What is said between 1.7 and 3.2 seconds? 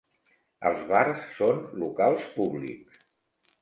locals públics.